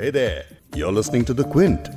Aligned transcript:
Hey 0.00 0.08
there, 0.08 0.44
you're 0.74 0.92
listening 0.92 1.26
to 1.26 1.34
The 1.34 1.44
Quint. 1.44 1.88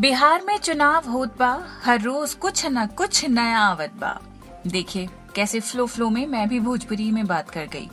Bihar 0.00 0.42
में 0.46 0.56
चुनाव 0.58 1.08
होत 1.10 1.38
बा 1.38 1.48
हर 1.84 2.00
रोज 2.02 2.34
कुछ 2.34 2.64
न 2.66 2.86
कुछ 2.98 3.24
नया 3.24 3.58
आवत 3.58 3.94
बा। 4.00 4.12
देखिए 4.66 5.08
कैसे 5.34 5.60
फ्लो 5.60 5.86
फ्लो 5.86 6.10
में 6.10 6.26
मैं 6.26 6.48
भी 6.48 6.60
भोजपुरी 6.60 7.10
में 7.10 7.26
बात 7.26 7.50
कर 7.50 7.66
गई। 7.72 7.88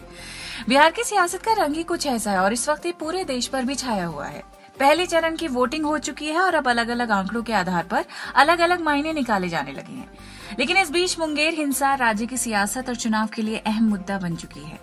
बिहार 0.67 0.91
की 0.91 1.03
सियासत 1.03 1.43
का 1.43 1.53
रंग 1.63 1.75
ही 1.75 1.83
कुछ 1.83 2.07
ऐसा 2.07 2.31
है 2.31 2.39
और 2.39 2.53
इस 2.53 2.69
वक्त 2.69 2.85
ये 2.85 2.91
पूरे 2.99 3.23
देश 3.23 3.47
पर 3.47 3.63
भी 3.63 3.75
छाया 3.75 4.05
हुआ 4.05 4.25
है। 4.25 4.43
पहले 4.79 5.05
चरण 5.05 5.35
की 5.35 5.47
वोटिंग 5.47 5.85
हो 5.85 5.97
चुकी 5.97 6.25
है 6.25 6.39
और 6.39 6.55
अब 6.55 6.67
अलग 6.67 6.87
अलग 6.87 7.11
आंकड़ों 7.11 7.43
के 7.43 7.53
आधार 7.53 7.83
पर 7.83 8.05
अलग 8.35 8.59
अलग 8.59 8.81
मायने 8.81 9.13
निकाले 9.13 9.49
जाने 9.49 9.71
लगे 9.71 9.93
हैं। 9.93 10.11
लेकिन 10.59 10.77
इस 10.77 10.91
बीच 10.91 11.19
मुंगेर 11.19 11.53
हिंसा 11.53 11.95
राज्य 11.95 12.25
की 12.25 12.37
सियासत 12.37 12.89
और 12.89 12.95
चुनाव 12.95 13.27
के 13.27 13.41
लिए 13.41 13.57
अहम 13.57 13.89
मुद्दा 13.89 14.17
बन 14.17 14.35
चुकी 14.35 14.59
है। 14.59 14.79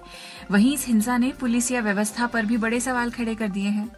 वहीं 0.50 0.74
इस 0.74 0.86
हिंसा 0.86 1.16
ने 1.16 1.32
पुलिस 1.40 1.70
या 1.70 1.80
व्यवस्था 1.80 2.26
पर 2.26 2.46
भी 2.46 2.56
बड़े 2.56 2.80
सवाल 2.80 3.10
खड़े 3.10 3.34
कर 3.34 3.48
दिए 3.48 3.68
हैं। 3.68 3.96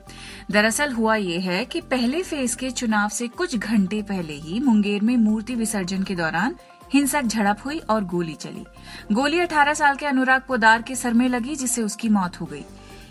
दरअसल 0.51 0.92
हुआ 0.92 1.16
ये 1.16 1.38
है 1.38 1.64
कि 1.64 1.80
पहले 1.80 2.23
फ़ेज़ 2.23 2.56
के 2.56 2.70
चुनाव 2.70 3.09
से 3.09 3.28
कुछ 3.28 3.56
घंटे 3.56 4.02
पहले 4.02 4.32
ही 4.32 4.60
मुंगेर 4.60 5.01
में 5.02 5.16
मूर्ति 5.16 5.54
विसर्जन 5.54 6.02
के 6.02 6.15
दौरान 6.15 6.56
हिंसक 6.95 7.23
झड़प 7.23 7.56
हुई 7.65 7.78
और 7.78 8.04
गोली 8.04 8.34
चली। 8.34 8.66
गोली 9.12 9.38
18 9.38 9.74
साल 9.74 9.96
के 9.96 10.06
अनुराग 10.06 10.42
पोदार 10.48 10.82
के 10.82 10.95
सर 10.95 11.12
में 11.12 11.28
लगी, 11.28 11.56
जिससे 11.56 11.82
उसकी 11.82 12.09
मौत 12.09 12.40
हो 12.40 12.46
गई। 12.46 12.65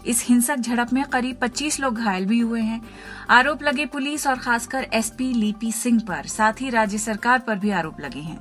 इस 0.06 0.24
हिंसक 0.28 0.56
झड़प 0.56 0.94
में 0.94 1.04
करीब 1.04 1.40
25 1.40 1.80
लोग 1.80 1.96
घायल 1.96 2.26
भी 2.26 2.40
हुए 2.40 2.62
हैं। 2.62 2.82
आरोप 3.30 3.64
लगे 3.64 3.86
पुलिस 3.86 4.28
और 4.28 4.38
खासकर 4.38 4.88
एसपी 4.94 5.34
लीपी 5.34 5.72
सिंह 5.72 6.00
पर। 6.00 6.28
साथ 6.28 6.62
ही 6.62 6.70
राज्य 6.70 6.98
सरकार 6.98 7.40
पर 7.40 7.60
भी 7.60 7.72
आरोप 7.72 8.02
लगे 8.02 8.20
हैं। 8.20 8.40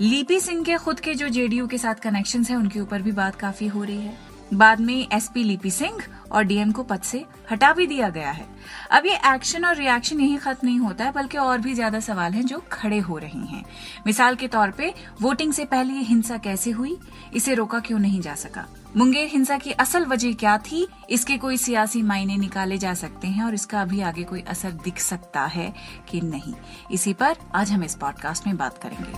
लीपी 0.00 0.40
सिंह 0.40 0.64
के 0.64 0.76
खुद 0.76 1.00
के 1.00 1.14
जो 1.14 1.28
जेडीयू 1.28 1.66
के 1.66 1.78
साथ 1.78 1.94
कनेक्शन 1.94 2.44
है, 2.44 2.56
उनके 2.56 2.80
ऊपर 2.80 3.02
भी 3.02 3.12
बात 3.12 3.36
काफ़ी 3.36 3.66
हो 3.66 3.84
रही 3.84 4.00
है। 4.00 4.16
बाद 4.54 4.80
में 4.80 5.08
एसपी 5.12 5.42
लिपि 5.44 5.70
सिंह 5.70 5.98
और 6.32 6.44
डीएम 6.44 6.70
को 6.72 6.82
पद 6.82 7.00
से 7.00 7.24
हटा 7.50 7.72
भी 7.72 7.86
दिया 7.86 8.08
गया 8.08 8.30
है। 8.30 8.46
अब 8.90 9.06
ये 9.06 9.16
एक्शन 9.34 9.64
और 9.64 9.76
रिएक्शन 9.76 10.20
यही 10.20 10.36
खत्म 10.36 10.66
नहीं 10.68 10.78
होता 10.78 11.04
है, 11.04 11.12
बल्कि 11.12 11.38
और 11.38 11.58
भी 11.58 11.74
ज़्यादा 11.74 12.00
सवाल 12.00 12.32
हैं 12.32 12.46
जो 12.46 12.62
खड़े 12.72 12.98
हो 12.98 13.18
रहे 13.18 13.44
हैं। 13.46 13.64
मिसाल 14.06 14.34
के 14.34 14.48
तौर 14.48 14.70
पे 14.70 14.94
वोटिंग 15.20 15.52
से 15.52 15.64
पहले 15.64 15.94
ये 15.94 16.02
हिंसा 16.02 16.38
कैसे 16.38 16.70
हुई? 16.70 16.98
इसे 17.34 17.54
रोका 17.54 17.80
क्यों 17.80 17.98
नहीं 17.98 18.20
जा 18.20 18.34
सका? 18.34 18.66
मुंगेर 18.96 19.28
हिंसा 19.28 19.58
की 19.58 19.70
असल 19.70 20.04
वजह 20.04 20.32
क्या 20.32 20.58
थी? 20.58 20.88
इसके 21.10 21.36
कोई 21.36 21.56
सियासी 21.56 22.02
मायने 22.02 22.36
निकाले 22.36 22.78
जा 22.78 22.94
सकते 22.94 23.28
हैं 23.28 23.44
और 23.44 23.54
इसका 23.54 23.82
अभी 23.82 24.00
आगे 24.00 24.22
कोई 24.22 24.40
असर 24.40 24.70
दिख 24.70 24.98
सकता 24.98 25.44
है 25.46 25.74
कि 26.08 26.20
नहीं। 26.20 26.54
इसी 26.90 27.12
पर 27.12 27.36
आज 27.54 27.72
हम 27.72 27.84
इस 27.84 27.94
पॉडकास्ट 27.94 28.46
में 28.46 28.56
बात 28.56 28.78
करेंगे। 28.78 29.12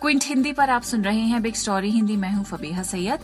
क्विंट 0.00 0.24
हिंदी 0.24 0.52
पर 0.52 0.70
आप 0.70 0.82
सुन 0.82 1.02
रहे 1.02 1.20
हैं 1.20 1.42
बिग 1.42 1.54
स्टोरी 1.54 1.90
हिंदी। 1.90 2.16
मैं 2.16 2.32
हूँ 2.32 2.44
फबीहा 2.44 2.82
सैयद। 2.82 3.18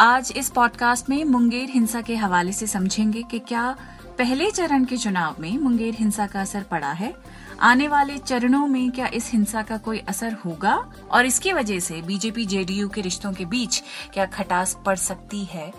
आज 0.00 0.32
इस 0.36 0.50
पॉडकास्ट 0.50 1.10
में 1.10 1.24
मुंगेर 1.24 1.70
हिंसा 1.70 2.00
के 2.00 2.16
हवाले 2.16 2.52
से 2.52 2.66
समझेंगे 2.66 3.22
कि 3.22 3.38
क्या 3.38 3.76
पहले 4.18 4.50
चरण 4.50 4.84
के 4.84 4.96
चुनाव 4.96 5.36
में 5.40 5.58
मुंगेर 5.58 5.94
हिंसा 5.94 6.26
का 6.26 6.40
असर 6.40 6.62
पड़ा 6.62 6.92
है। 6.92 7.14
आने 7.60 7.88
वाले 7.88 8.18
चरणों 8.18 8.66
में 8.66 8.90
क्या 8.90 9.06
इस 9.06 9.30
हिंसा 9.32 9.62
का 9.62 9.76
कोई 9.76 9.98
असर 9.98 10.32
होगा? 10.32 10.92
और 11.10 11.26
इसकी 11.26 11.52
वजह 11.52 11.80
से 11.80 12.02
बीजेपी, 12.02 12.46
जेडीयू 12.46 12.88
के 12.88 13.00
रिश्तों 13.00 13.32
के 13.32 13.44
बीच 13.44 13.82
क्या 14.12 14.26
खटास 14.26 14.78
पड़ 14.86 14.96
सकती 14.96 15.44
है 15.44 15.72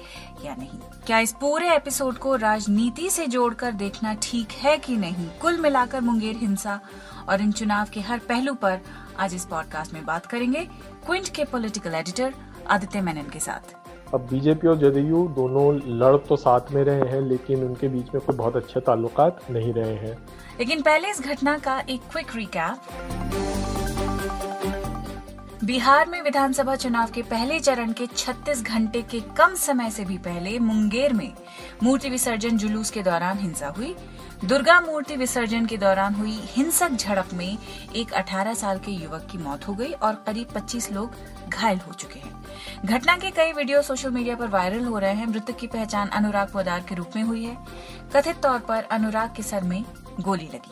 या 0.46 0.56
नहीं? 0.56 0.80
क्या 1.06 1.20
इस 1.20 1.32
पूरे 1.32 1.76
एपिसोड 1.76 2.18
को 2.18 2.36
राजनीति 2.36 3.10
से 3.10 3.28
जोड़कर 3.28 3.72
देखना 3.72 4.14
ठीक 4.14 4.52
है 4.52 4.78
कि 4.78 4.98
नहीं? 4.98 5.30
कुल 5.30 5.58
मिलाकर 5.58 6.02
मुंगेर 6.02 6.38
हिंसा 6.38 6.80
और 7.30 7.42
इन 7.42 7.52
चुनाव 7.52 7.88
के 7.94 8.02
हर 8.02 8.20
पहलू 8.20 8.54
पर 8.54 8.80
आज 9.20 9.34
इस 9.34 9.46
पॉडकास्ट 9.46 9.94
में 9.94 10.06
बात 10.06 10.26
करेंगे। 10.26 10.66
क्विंट 11.06 11.30
के 11.30 11.44
पॉलिटिकल 11.44 11.96
एडिटर 11.96 12.34
आदित्य 12.70 13.02
मेनन 13.02 13.30
के 13.34 13.40
साथ। 13.40 13.85
अब 14.14 14.28
बीजेपी 14.32 14.68
और 14.68 14.78
जदयू 14.78 15.28
दोनों 15.36 15.66
लड़ 16.00 16.16
तो 16.28 16.36
साथ 16.36 16.72
में 16.72 16.84
रहे 16.84 17.10
हैं, 17.10 17.22
लेकिन 17.22 17.64
उनके 17.64 17.88
बीच 17.88 18.14
में 18.14 18.22
कोई 18.26 18.36
बहुत 18.36 18.56
अच्छे 18.56 18.80
ताल्लुकात 18.80 19.40
नहीं 19.52 19.74
रहे 19.74 19.96
हैं। 19.96 20.18
लेकिन 20.60 20.82
पहले 20.82 21.10
इस 21.10 21.22
घटना 21.22 21.58
का 21.58 21.80
एक 21.90 22.02
क्विक 22.12 22.36
रिकैप 22.36 22.78
बिहार 25.64 26.10
में 26.10 26.22
विधानसभा 26.22 26.76
चुनाव 26.76 27.12
के 27.12 27.22
पहले 27.22 27.60
चरण 27.60 27.92
के 27.92 28.06
36 28.08 28.62
घंटे 28.64 29.02
के 29.02 29.20
कम 29.38 29.54
समय 29.56 29.90
से 29.92 30.06
भी 30.06 30.18
पहले 30.18 30.58
मुंगेर 30.60 31.14
में 31.14 31.32
मूर्ति 31.84 32.10
विसर्जन 32.10 32.58
जुलूस 32.58 32.92
के 32.92 33.04
दौरान 33.04 33.38
हिंसा 33.38 33.68
हुई। 33.68 33.96
दुर्गा 34.44 34.80
मूर्ति 34.82 35.16
विसर्जन 35.16 35.66
के 35.66 35.78
दौरान 35.78 36.14
हुई 36.14 36.40
हिंसक 36.44 36.92
झड़प 36.92 37.30
में 37.34 37.58
एक 37.96 38.14
18 38.14 38.54
साल 38.54 38.80
के 38.80 38.92
युवक 38.92 39.28
की 39.32 39.38
मौत 39.38 39.68
हो 39.68 39.74
गई 39.74 39.92
और 39.92 40.16
करीब 40.16 40.48
25 40.48 40.92
लोग 40.92 41.16
घायल 41.50 41.78
हो 41.78 41.94
चुके 41.94 42.20
हैं। 42.20 42.44
घटना 42.86 43.18
के 43.18 43.32
कई 43.32 43.54
वीडियो 43.54 43.82
सोशल 43.82 44.10
मीडिया 44.10 44.36
पर 44.36 44.48
वायरल 44.48 44.86
हो 44.86 45.00
रहे 45.00 45.14
हैं। 45.14 45.28
मृतक 45.28 45.58
की 45.58 45.68
पहचान 45.68 46.08
अनुराग 46.08 46.50
पोदार 46.50 46.86
के 46.90 46.96
रूप 46.96 47.12
में 47.16 47.24
हुई 47.24 47.44
है। 47.46 47.58
कथित 48.16 48.36
तौर 48.36 48.60
पर 48.60 48.84
अनुराग 48.84 49.34
के 49.36 49.44
सर 49.44 49.64
में 49.64 49.84
गोली 50.20 50.46
लगी। 50.46 50.72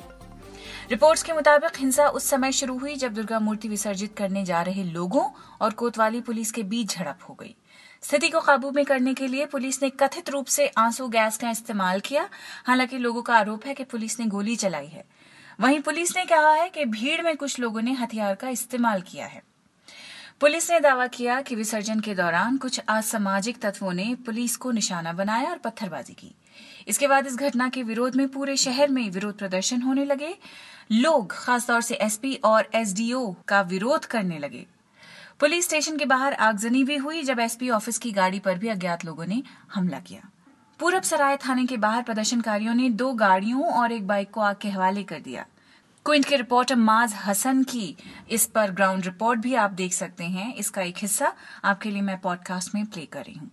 रिपोर्ट्स 0.89 1.23
के 1.23 1.33
मुताबिक 1.33 1.71
हिंसा 1.77 2.07
उस 2.07 2.29
समय 2.29 2.51
शुरू 2.51 2.77
हुई 2.77 2.95
जब 2.95 3.13
दुर्गा 3.13 3.39
मूर्ति 3.39 3.67
विसर्जित 3.67 4.15
करने 4.17 4.45
जा 4.45 4.61
रहे 4.61 4.83
लोगों 4.83 5.29
और 5.61 5.71
कोतवाली 5.71 6.21
पुलिस 6.21 6.51
के 6.51 6.63
बीच 6.63 6.97
झड़प 6.97 7.19
हो 7.29 7.33
गई। 7.33 7.55
स्थिति 8.03 8.29
को 8.29 8.39
काबू 8.39 8.71
में 8.71 8.85
करने 8.85 9.13
के 9.13 9.27
लिए 9.27 9.45
पुलिस 9.45 9.83
ने 9.83 9.89
कथित 9.89 10.29
रूप 10.29 10.45
से 10.45 10.71
आँसू 10.77 11.07
गैस 11.07 11.37
का 11.37 11.49
इस्तेमाल 11.49 11.99
किया। 11.99 12.29
हालाँकि 12.65 12.97
लोगों 12.97 13.21
का 13.21 13.37
आरोप 13.37 13.65
है 13.65 13.73
कि 13.73 13.83
पुलिस 13.83 14.19
ने 14.19 14.25
गोली 14.25 14.55
चलाई 14.55 14.87
है। 14.87 15.05
वहीं 15.59 15.79
पुलिस 15.79 16.17
ने 16.17 16.25
कहा 16.25 16.53
है 16.53 16.69
कि 16.69 16.85
भीड़ 16.85 17.21
में 17.21 17.37
कुछ 17.37 17.59
लोगों 17.59 17.81
ने 17.81 17.93
हथियार 17.93 18.35
का 18.35 18.49
इस्तेमाल 18.49 19.01
किया 19.01 19.25
है। 19.25 19.43
पुलिस 20.41 20.71
ने 20.71 20.79
दावा 20.79 21.07
किया 21.07 21.41
कि 21.41 21.55
विसर्जन 21.55 21.99
के 21.99 22.15
दौरान 22.15 22.57
कुछ 22.57 22.81
असामाजिक 22.87 23.61
तत्वों 23.61 23.93
ने 23.93 24.15
पुलिस 24.25 24.57
को 24.57 24.71
निशाना 24.71 25.13
बनाया 25.13 25.49
और 25.49 25.57
पत्थरबाजी 25.57 26.13
की। 26.13 26.35
इसके 26.87 27.07
बाद 27.07 27.27
इस 27.27 27.35
घटना 27.35 27.69
के 27.69 27.83
विरोध 27.83 28.15
में 28.15 28.27
पूरे 28.27 28.57
शहर 28.57 28.87
में 28.87 29.09
विरोध 29.09 29.37
प्रदर्शन 29.37 29.81
होने 29.81 30.05
लगे। 30.05 30.37
लोग, 30.91 31.31
खासतौर 31.31 31.81
से 31.81 31.95
एसपी 31.95 32.35
और 32.35 32.69
एसडीओ, 32.75 33.35
का 33.47 33.61
विरोध 33.61 34.05
करने 34.05 34.39
लगे। 34.39 34.65
पुलिस 35.39 35.65
स्टेशन 35.65 35.97
के 35.97 36.05
बाहर 36.05 36.33
आगजनी 36.33 36.83
भी 36.83 36.95
हुई 36.95 37.21
जब 37.23 37.39
एसपी 37.39 37.69
ऑफ़िस 37.69 37.97
की 37.97 38.11
गाड़ी 38.11 38.39
पर 38.39 38.57
भी 38.57 38.67
अज्ञात 38.67 39.05
लोगों 39.05 39.25
ने 39.25 39.41
हमला 39.73 39.99
किया। 39.99 40.21
पूरब 40.79 41.03
सराय 41.03 41.37
थाने 41.37 41.65
के 41.65 41.77
बाहर 41.77 42.03
प्रदर्शनकारियों 42.03 42.73
ने 42.75 42.89
दो 42.91 43.11
गाड़ियों 43.13 43.63
और 43.73 43.91
एक 43.91 44.07
बाइक 44.07 44.31
को 44.31 44.41
आग 44.41 44.55
के 44.61 44.69
हवाले 44.69 45.03
कर 45.03 45.19
दिया। 45.19 45.45
क्विंट 46.05 46.25
के 46.25 46.37
रिपोर्टर 46.37 46.75
माज 46.75 47.13
हसन 47.25 47.63
की 47.63 47.95
इस 48.31 48.45
पर 48.45 48.71
ग्राउंड 48.71 49.05
रिपोर्ट 49.05 49.39
भी 49.39 49.53
आप 49.55 49.71
देख 49.71 49.93
सकते 49.93 50.23
हैं। 50.23 50.53
इसका 50.55 50.81
एक 50.81 50.97
हिस्सा 50.97 51.33
आपके 51.63 51.89
लिए 51.89 52.01
मैं 52.01 52.19
पॉडकास्ट 52.21 52.75
में 52.75 52.85
प्ले 52.85 53.05
कर 53.05 53.23
रही 53.23 53.35
हूँ। 53.35 53.51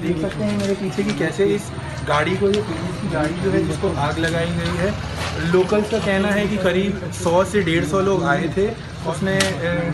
देख 0.00 0.20
सकते 0.20 0.44
हैं 0.44 0.58
मेरे 0.58 0.74
पीछे 0.74 1.04
की 1.04 1.18
कैसे 1.18 1.44
इस 1.54 1.70
गाड़ी 2.08 2.36
को, 2.36 2.50
ये 2.50 2.62
पुलिस 2.62 3.00
की 3.02 3.08
गाड़ी 3.08 3.34
जो 3.34 3.50
है, 3.50 3.66
जिसको 3.66 3.94
आग 3.98 4.18
लगाई 4.18 4.50
गई 4.50 4.76
है 4.76 5.15
लोकल्स 5.52 5.90
का 5.90 5.98
कहना 6.00 6.28
है 6.30 6.46
कि 6.48 6.56
करीब 6.58 7.00
100 7.14 7.44
से 7.46 7.62
150 7.64 8.00
लोग 8.02 8.24
आए 8.26 8.48
थे। 8.56 8.66
उसने 9.10 9.34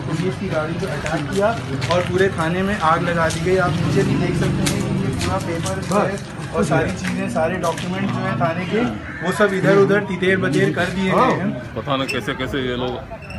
पुलिस 0.05 0.35
की 0.35 0.47
गाड़ी 0.49 0.73
को 0.73 0.87
अटैक 0.89 1.29
किया 1.31 1.47
और 1.93 2.01
पूरे 2.03 2.29
थाने 2.37 2.61
में 2.63 2.75
आग 2.91 3.03
लगा 3.03 3.27
दी 3.29 3.41
गई। 3.41 3.57
आप 3.65 3.73
नीचे 3.77 4.03
भी 4.03 4.15
देख 4.21 4.35
सकते 4.35 4.61
हैं 4.69 4.81
कि 4.83 5.01
ये 5.01 5.09
पूरा 5.17 5.37
पेपर 5.39 5.75
है 5.91 6.17
और 6.53 6.63
सारी 6.65 6.91
चीज़ें 6.93 7.29
सारे 7.31 7.55
डॉक्यूमेंट 7.59 8.07
जो 8.07 8.19
है 8.19 8.33
थाने 8.39 8.65
के 8.65 8.83
वो 9.25 9.31
सब 9.33 9.53
इधर 9.53 9.77
उधर 9.77 10.03
तितेर 10.05 10.37
बतेर 10.39 10.73
कर 10.73 10.85
दिए 10.95 11.11
गए 11.11 11.35
हैं। 11.39 11.51
पता 11.75 11.95
नहीं 11.95 12.07
कैसे 12.07 12.33
कैसे 12.35 12.61
ये 12.61 12.75
लोग 12.77 12.93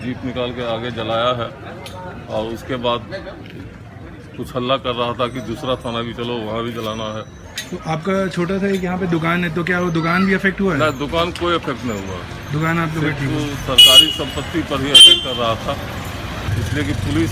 जीप 0.04 0.24
निकाल 0.24 0.52
के 0.52 0.72
आगे 0.74 0.90
जलाया 0.92 1.32
है। 1.40 1.48
और 2.28 2.52
उसके 2.52 2.76
बाद 2.84 3.00
कुछ 4.36 4.54
हल्ला 4.56 4.76
कर 4.78 4.94
रहा 4.94 5.12
था 5.14 5.26
कि 5.28 5.40
दूसरा 5.48 5.74
थाना 5.84 6.00
भी 6.02 6.14
चलो 6.14 6.38
वहाँ 6.40 6.62
भी 6.64 6.72
जलाना 6.72 7.04
है। 7.16 7.22
तो 7.64 7.78
आपका 7.90 8.14
छोटा 8.28 8.58
सा 8.58 8.66
एक 8.68 8.82
यहाँ 8.84 8.98
पे 8.98 9.06
दुकान 9.08 9.44
है 9.44 9.54
तो 9.54 9.64
क्या 9.64 9.80
वो 9.80 9.90
दुकान 9.90 10.26
भी 10.26 10.34
अफेक्ट 10.34 10.60
हुआ 10.60 10.72
है? 10.72 10.78
ना 10.78 10.90
दुकान 10.98 11.30
कोई 11.40 11.54
अफेक्ट 11.54 11.84
नहीं 11.84 12.06
हुआ। 12.06 12.18
दुकान 12.52 12.78
आपको 12.78 13.00
सरकारी 13.64 14.08
संपत्ति 14.18 14.62
पर 14.70 14.82
ही 14.82 14.90
अफेक्ट 14.90 15.24
कर 15.24 15.34
रहा 15.34 15.54
था। 15.64 15.76
इसलिए 16.60 16.84
कि 16.84 16.92
पुलिस 17.04 17.30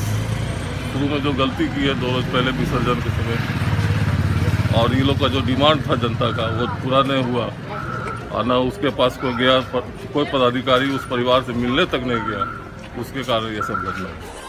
शुरू 0.93 1.09
में 1.09 1.21
जो 1.23 1.33
गलती 1.35 1.67
की 1.75 1.87
है 1.87 1.95
दो 2.01 2.15
रोज 2.15 2.25
पहले 2.33 2.51
विसर्जन 2.59 3.03
के 3.05 3.11
समय। 3.19 4.81
और 4.81 4.95
ये 4.95 5.03
लोग 5.03 5.21
का 5.21 5.29
जो 5.29 5.41
डिमांड 5.47 5.87
था 5.89 5.95
जनता 6.03 6.31
का 6.37 6.47
वो 6.59 6.67
पूरा 6.83 7.03
नहीं 7.13 7.23
हुआ। 7.33 7.47
और 8.33 8.45
ना 8.47 8.57
उसके 8.69 8.91
पास 8.99 9.19
कोई 9.23 9.35
गया 9.37 9.59
कोई 9.71 10.25
पदाधिकारी 10.33 10.91
उस 10.97 11.07
परिवार 11.11 11.43
से 11.43 11.53
मिलने 11.55 11.85
तक 11.95 12.07
नहीं 12.07 12.23
गया। 12.29 12.43
उसके 13.03 13.23
कारण 13.25 13.55
ये 13.55 13.63
सब 13.63 13.85
घटना। 13.89 14.42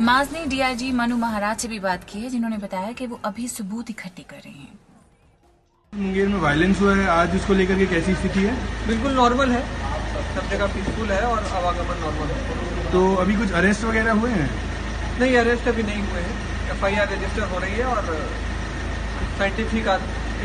माज 0.00 0.28
ने 0.32 0.44
डीआईजी 0.46 0.90
मनु 0.92 1.16
महाराज 1.16 1.56
से 1.60 1.68
भी 1.68 1.78
बात 1.78 2.04
की 2.10 2.20
है 2.20 2.28
जिन्होंने 2.30 2.58
बताया 2.58 2.92
कि 2.98 3.06
वो 3.06 3.18
अभी 3.24 3.48
सबूत 3.48 3.90
इकट्ठे 3.90 4.22
कर 4.22 4.36
रहे 4.36 4.52
हैं। 4.52 4.78
मुंगेर 5.92 6.28
में 6.28 6.38
वायलेंस 6.40 6.80
हुआ 6.80 6.94
है 6.96 7.06
आज 7.14 7.34
उसको 7.36 7.54
लेकर 7.54 7.78
के 7.78 7.86
कैसी 7.86 8.14
स्थिति 8.14 8.44
है? 8.44 8.54
बिल्कुल 8.86 9.12
नॉर्मल 9.14 9.50
है। 9.50 9.60
सब 10.36 10.48
जगह 10.52 10.72
पीसफुल 10.74 11.12
है 11.12 11.20
और 11.22 11.44
आवागमन 11.58 12.00
नॉर्मल 12.04 12.32
है। 12.32 12.38
तो 12.92 13.02
अभी 13.16 13.36
कुछ 13.36 13.52
अरेस्ट 13.60 13.84
वगैरह 13.84 14.12
हुए 14.22 14.30
हैं? 14.30 14.48
नहीं 15.20 15.36
अरेस्ट 15.36 15.68
अभी 15.68 15.82
नहीं 15.82 16.06
हुए 16.06 16.20
हैं। 16.20 16.34
एफ़ 16.76 16.84
आई 16.84 16.96
आर 16.96 17.12
रजिस्टर 17.12 17.52
हो 17.52 17.58
रही 17.58 17.74
है 17.74 17.84
और 17.86 18.10
साइंटिफिक 19.38 19.92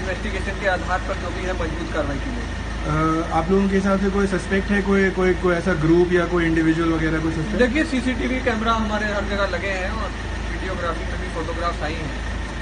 इन्वेस्टिगेशन 0.02 0.62
के 0.62 0.68
आधार 0.68 1.07
पर 1.07 1.24
जो 1.24 1.36
भी 1.38 1.48
है 1.48 1.60
मज़बूत 1.62 1.94
कार्रवाई 1.94 2.19
की 2.19 2.36
जाएगी। 2.36 2.64
आप 2.85 3.47
लोगों 3.51 3.67
के 3.69 3.75
हिसाब 3.75 3.99
से 3.99 4.09
कोई 4.11 4.27
सस्पेक्ट 4.27 4.71
है? 4.71 4.81
कोई 4.83 5.09
कोई 5.11 5.33
कोई 5.43 5.53
ऐसा 5.53 5.73
ग्रुप 5.83 6.11
या 6.13 6.25
कोई 6.33 6.45
इंडिविजुअल 6.45 6.91
वगैरह 6.93 7.19
कोई 7.21 7.31
सस्पेक्ट 7.33 7.57
देखिए 7.59 7.83
सीसीटीवी 7.91 8.39
कैमरा 8.45 8.73
हमारे 8.75 9.07
हर 9.13 9.25
जगह 9.31 9.47
लगे 9.53 9.71
हैं 9.77 9.89
और 9.93 10.11
वीडियोग्राफी 10.51 11.05
में 11.05 11.17
भी 11.21 11.29
फोटोग्राफ्स 11.35 11.81
आई 11.83 11.95
हैं। 11.95 12.11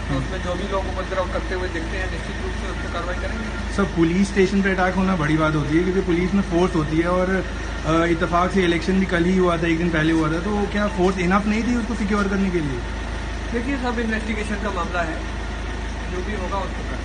तो 0.06 0.16
उसमें 0.18 0.40
जो 0.46 0.56
भी 0.62 0.72
लोग 0.72 0.88
उपद्रव 0.94 1.34
करते 1.34 1.56
हुए 1.56 1.68
दिखते 1.76 1.98
हैं 1.98 2.08
निश्चित 2.12 2.40
रूप 2.46 2.56
से 2.62 2.72
उस 2.72 2.80
पर 2.80 2.94
कार्रवाई 2.94 3.22
करेंगे। 3.26 3.76
सब 3.76 3.94
पुलिस 3.96 4.28
स्टेशन 4.30 4.62
पे 4.62 4.72
अटैक 4.72 4.96
होना 4.96 5.16
बड़ी 5.18 5.38
बात 5.44 5.56
होती 5.56 5.78
है 5.78 5.84
क्योंकि 5.84 6.08
पुलिस 6.08 6.34
में 6.34 6.44
फोर्स 6.52 6.76
होती 6.76 6.98
है 7.00 7.10
और 7.12 7.36
इतफाक 8.10 8.52
से 8.52 8.66
इलेक्शन 8.66 9.00
भी 9.00 9.06
कल 9.14 9.26
ही 9.26 9.38
हुआ 9.38 9.58
था 9.58 9.68
एक 9.68 9.78
दिन 9.78 9.90
पहले 9.96 10.20
हुआ 10.20 10.32
था 10.34 10.40
तो 10.50 10.66
क्या 10.74 10.88
फोर्स 10.98 11.24
इनफ 11.28 11.48
नहीं 11.48 11.64
थी 11.64 11.76
उसको 11.78 11.96
सिक्योर 12.02 12.28
करने 12.36 12.50
के 12.52 12.68
लिए? 12.68 12.84
देखिए 13.54 13.78
सब 13.82 14.00
इन्वेस्टिगेशन 14.06 14.64
का 14.64 14.78
मामला 14.78 15.02
है। 15.10 15.18
जो 16.12 16.26
भी 16.28 16.44
होगा 16.44 16.68
उसको 16.68 17.03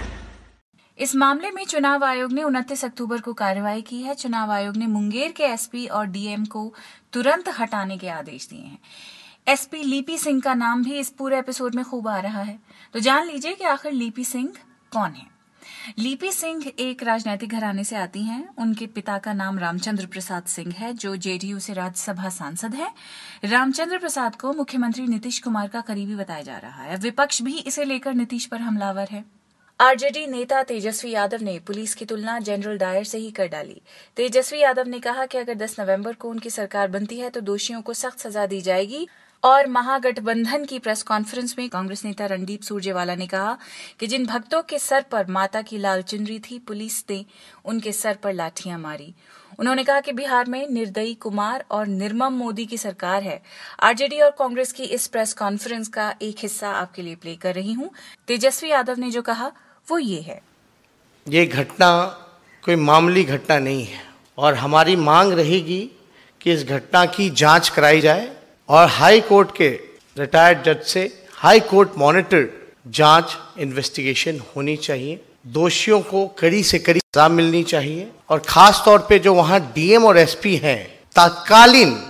इस 0.98 1.16
मामले 1.16 1.50
में 1.50 1.64
चुनाव 1.64 2.04
आयोग 2.04 2.32
ने 2.32 2.42
उनतीस 2.42 2.84
अक्टूबर 2.84 3.20
को 3.20 3.32
कार्रवाई 3.32 3.82
की 3.82 4.02
है। 4.02 4.14
चुनाव 4.14 4.52
आयोग 4.52 4.76
ने 4.76 4.86
मुंगेर 4.86 5.32
के 5.32 5.42
एसपी 5.42 5.86
और 5.86 6.06
डीएम 6.06 6.44
को 6.44 6.74
तुरंत 7.12 7.48
हटाने 7.48 7.98
के 7.98 8.08
आदेश 8.08 8.48
दिए 8.48 8.60
हैं। 8.60 8.78
एसपी 9.48 9.82
लीपी 9.82 10.18
सिंह 10.18 10.40
का 10.40 10.54
नाम 10.54 10.84
भी 10.84 10.98
इस 10.98 11.10
पूरे 11.10 11.38
एपिसोड 11.38 11.74
में 11.74 11.84
खूब 11.84 12.08
आ 12.08 12.18
रहा 12.18 12.42
है। 12.42 12.58
तो 12.92 13.00
जान 13.00 13.26
लीजिए 13.26 13.54
कि 13.54 13.64
आखिर 13.64 13.92
लीपी 13.92 14.24
सिंह 14.24 14.52
कौन 14.92 15.10
है? 15.10 15.26
लीपी 15.98 16.32
सिंह 16.32 16.72
एक 16.78 17.02
राजनीतिक 17.02 17.50
घराने 17.50 17.84
से 17.84 17.96
आती 17.96 18.22
हैं। 18.22 18.48
उनके 18.58 18.86
पिता 18.86 19.18
का 19.18 19.32
नाम 19.32 19.58
रामचंद्र 19.58 20.06
प्रसाद 20.06 20.42
सिंह 20.42 20.74
है, 20.78 20.92
जो 20.92 21.16
जेडीयू 21.16 21.58
से 21.58 21.72
राज्यसभा 21.72 22.28
सांसद 22.28 22.74
है। 22.74 22.94
रामचंद्र 23.44 23.98
प्रसाद 23.98 24.36
को 24.36 24.52
मुख्यमंत्री 24.52 25.06
नीतीश 25.06 25.38
कुमार 25.38 25.68
का 25.68 25.80
करीबी 25.80 26.14
बताया 26.14 26.42
जा 26.42 26.58
रहा 26.58 26.82
है। 26.82 26.96
विपक्ष 26.96 27.42
भी 27.42 27.58
इसे 27.58 27.84
लेकर 27.84 28.14
नीतीश 28.14 28.46
पर 28.46 28.60
हमलावर 28.60 29.08
है। 29.10 29.37
आरजेडी 29.80 30.26
नेता 30.26 30.62
तेजस्वी 30.62 31.10
यादव 31.10 31.42
ने 31.42 31.58
पुलिस 31.58 31.94
की 31.94 32.04
तुलना 32.04 32.38
जनरल 32.38 32.78
डायर 32.78 33.04
से 33.04 33.18
ही 33.18 33.30
कर 33.30 33.46
डाली। 33.46 33.80
तेजस्वी 34.16 34.60
यादव 34.60 34.88
ने 34.88 34.98
कहा 35.00 35.26
कि 35.26 35.38
अगर 35.38 35.54
10 35.54 35.76
नवंबर 35.80 36.12
को 36.12 36.30
उनकी 36.30 36.50
सरकार 36.50 36.88
बनती 36.88 37.18
है 37.18 37.30
तो 37.30 37.40
दोषियों 37.40 37.82
को 37.82 37.94
सख्त 37.94 38.18
सजा 38.18 38.46
दी 38.46 38.60
जाएगी। 38.60 39.06
और 39.42 39.66
महागठबंधन 39.66 40.64
की 40.64 40.78
प्रेस 40.78 41.02
कॉन्फ्रेंस 41.02 41.54
में 41.58 41.68
कांग्रेस 41.68 42.04
नेता 42.04 42.26
रणदीप 42.26 42.62
सुरजेवाला 42.62 43.14
ने 43.14 43.26
कहा 43.26 43.56
कि 44.00 44.06
जिन 44.06 44.26
भक्तों 44.26 44.62
के 44.62 44.78
सर 44.78 45.02
पर 45.02 45.26
माता 45.26 45.62
की 45.62 45.78
लाल 45.78 46.02
चुनरी 46.02 46.38
थी, 46.40 46.58
पुलिस 46.58 47.04
ने 47.10 47.24
उनके 47.64 47.92
सर 47.92 48.14
पर 48.14 48.32
लाठियाँ 48.32 48.78
मारी। 48.78 49.14
उन्होंने 49.58 49.84
कहा 49.84 50.00
कि 50.00 50.12
बिहार 50.12 50.46
में 50.46 50.68
निर्दयी 50.68 51.14
कुमार 51.14 51.64
और 51.70 51.86
निर्मम 51.86 52.32
मोदी 52.32 52.66
की 52.66 52.78
सरकार 52.78 53.22
है। 53.22 53.40
आरजेडी 53.80 54.20
और 54.20 54.30
कांग्रेस 54.30 54.72
की 54.72 54.84
इस 54.84 55.06
प्रेस 55.06 55.32
कॉन्फ्रेंस 55.34 55.88
का 55.88 56.12
एक 56.22 56.36
हिस्सा 56.38 56.70
आपके 56.72 57.02
लिए 57.02 57.14
प्ले 57.14 57.36
कर 57.36 57.54
रही 57.54 57.72
हूँ। 57.72 57.90
तेजस्वी 58.28 58.70
यादव 58.70 58.98
ने 58.98 59.10
जो 59.10 59.22
कहा 59.22 59.50
वो 59.90 59.98
ये 59.98 60.20
है। 60.20 60.40
ये 61.28 61.46
घटना 61.46 62.04
कोई 62.64 62.76
मामूली 62.76 63.24
घटना 63.24 63.58
नहीं 63.58 63.84
है। 63.84 64.02
और 64.38 64.54
हमारी 64.54 64.96
मांग 64.96 65.32
रहेगी 65.32 65.90
कि 66.40 66.52
इस 66.52 66.64
घटना 66.64 67.04
की 67.06 67.30
जाँच 67.30 67.68
कराई 67.68 68.00
जाए 68.00 68.36
और 68.68 68.88
हाई 68.88 69.20
कोर्ट 69.20 69.56
के 69.56 69.68
रिटायर्ड 70.18 70.62
जज 70.62 70.82
से 70.82 71.24
हाई 71.32 71.60
कोर्ट 71.60 71.90
मॉनिटर्ड 71.98 72.48
जाँच 72.90 73.36
इन्वेस्टिगेशन 73.58 74.40
होनी 74.56 74.76
चाहिए। 74.76 75.20
दोषियों 75.46 76.00
को 76.00 76.26
कड़ी 76.26 76.62
से 76.62 76.78
कड़ी 76.78 77.00
सजा 77.00 77.28
मिलनी 77.28 77.62
चाहिए 77.62 78.10
और 78.28 78.38
खास 78.38 78.82
तौर 78.84 78.98
पे 78.98 79.18
जो 79.18 79.34
वहाँ 79.34 79.60
डीएम 79.74 80.04
और 80.04 80.18
एसपी 80.18 80.56
हैं, 80.56 81.00
तत्कालीन 81.16 82.02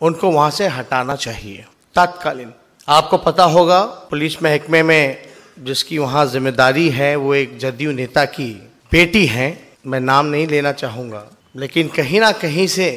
उनको 0.00 0.30
वहाँ 0.30 0.50
से 0.50 0.66
हटाना 0.66 1.16
चाहिए। 1.16 1.64
तत्कालीन। 1.94 2.52
आपको 2.88 3.18
पता 3.18 3.44
होगा, 3.44 3.80
पुलिस 3.84 4.42
महकमे 4.42 4.82
में 4.82 5.27
जिसकी 5.60 5.98
वहाँ 5.98 6.24
ज़िम्मेदारी 6.26 6.88
है, 6.90 7.14
वो 7.16 7.34
एक 7.34 7.56
जदयू 7.58 7.92
नेता 7.92 8.24
की 8.26 8.50
बेटी 8.92 9.24
है। 9.26 9.48
मैं 9.86 10.00
नाम 10.00 10.26
नहीं 10.26 10.46
लेना 10.46 10.72
चाहूँगा, 10.74 11.24
लेकिन 11.56 11.88
कहीं 11.88 12.20
ना 12.20 12.30
कहीं 12.34 12.66
से 12.68 12.88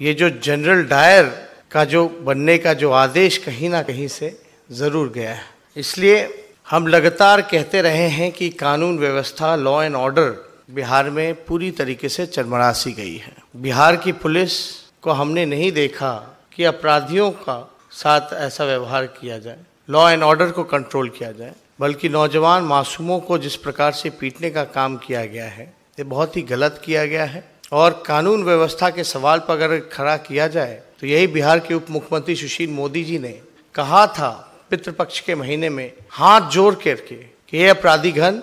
ये 0.00 0.14
जो 0.14 0.28
जनरल 0.42 0.82
डायर 0.84 1.24
का 1.70 1.84
जो 1.84 2.06
बनने 2.24 2.56
का 2.58 2.72
जो 2.74 2.90
आदेश 2.92 3.36
कहीं 3.38 3.70
ना 3.70 3.82
कहीं 3.82 4.08
से 4.08 4.36
ज़रूर 4.72 5.08
गया 5.12 5.32
है। 5.32 5.44
इसलिए 5.76 6.28
हम 6.68 6.86
लगातार 6.86 7.40
कहते 7.42 7.82
रहे 7.82 8.08
हैं 8.08 8.30
कि 8.32 8.48
कानून 8.50 8.98
व्यवस्था 8.98 9.54
लॉ 9.56 9.82
एंड 9.82 9.94
ऑर्डर 9.96 10.34
बिहार 10.70 11.10
में 11.10 11.34
पूरी 11.44 11.70
तरीके 11.70 12.08
से 12.08 12.26
चरमरासी 12.26 12.92
गई 12.92 13.16
है। 13.16 13.34
बिहार 13.56 13.96
की 13.96 14.12
पुलिस 14.14 14.60
को 15.02 15.10
हमने 15.12 15.44
नहीं 15.46 15.70
देखा 15.72 16.12
कि 16.52 16.64
अपराधियों 16.64 17.30
का 17.30 17.58
साथ 17.92 18.32
ऐसा 18.34 18.64
व्यवहार 18.64 19.06
किया 19.12 19.38
जाए 19.38 19.58
लॉ 19.88 20.08
एंड 20.10 20.22
ऑर्डर 20.22 20.50
को 20.50 20.64
कंट्रोल 20.66 21.08
किया 21.08 21.30
जाए। 21.32 21.52
बल्कि 21.82 22.08
नौजवान 22.08 22.64
मासूमों 22.64 23.18
को 23.20 23.38
जिस 23.38 23.56
प्रकार 23.56 23.92
से 23.92 24.10
पीटने 24.10 24.50
का 24.50 24.64
काम 24.74 24.96
किया 24.96 25.24
गया 25.26 25.46
है 25.46 25.64
ये 25.98 26.04
बहुत 26.04 26.36
ही 26.36 26.42
गलत 26.42 26.80
किया 26.84 27.04
गया 27.06 27.24
है। 27.24 27.42
और 27.72 28.02
कानून 28.06 28.44
व्यवस्था 28.44 28.90
के 28.90 29.04
सवाल 29.04 29.38
पर 29.38 29.54
अगर 29.54 29.78
खड़ा 29.92 30.16
किया 30.16 30.46
जाए 30.48 30.74
तो 31.00 31.06
यही 31.06 31.26
बिहार 31.26 31.58
के 31.58 31.74
उप 31.74 31.86
मुख्यमंत्री 31.90 32.36
सुशील 32.36 32.70
मोदी 32.70 33.02
जी 33.04 33.18
ने 33.18 33.32
कहा 33.74 34.06
था 34.06 34.30
पितृपक्ष 34.70 35.20
के 35.20 35.34
महीने 35.34 35.68
में 35.68 35.92
हाथ 36.10 36.50
जोड़ 36.50 36.74
करके 36.74 37.16
कि 37.48 37.56
ये 37.58 37.68
अपराधी 37.68 38.12
घन 38.12 38.42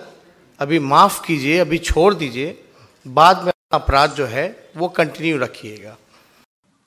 अभी 0.60 0.78
माफ़ 0.78 1.20
कीजिए 1.26 1.58
अभी 1.58 1.78
छोड़ 1.78 2.12
दीजिए 2.14 2.58
बाद 3.06 3.44
में 3.44 3.52
अपराध 3.72 4.14
जो 4.14 4.26
है 4.26 4.44
वो 4.76 4.88
कंटिन्यू 4.88 5.38
रखिएगा। 5.38 5.96